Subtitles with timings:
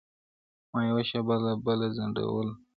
[0.71, 2.51] ما یوه شېبه لا بله ځنډولای-